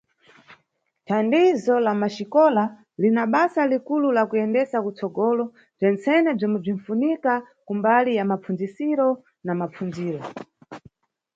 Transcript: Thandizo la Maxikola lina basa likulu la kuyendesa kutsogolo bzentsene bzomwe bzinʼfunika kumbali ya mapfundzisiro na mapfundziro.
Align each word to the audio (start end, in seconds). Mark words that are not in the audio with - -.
Thandizo 1.07 1.73
la 1.85 1.91
Maxikola 2.01 2.63
lina 3.03 3.23
basa 3.33 3.61
likulu 3.71 4.07
la 4.15 4.23
kuyendesa 4.29 4.77
kutsogolo 4.85 5.45
bzentsene 5.77 6.29
bzomwe 6.37 6.57
bzinʼfunika 6.63 7.33
kumbali 7.67 8.11
ya 8.19 8.23
mapfundzisiro 8.29 9.09
na 9.45 9.51
mapfundziro. 9.59 10.21